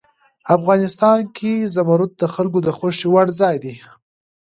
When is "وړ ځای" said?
3.11-3.55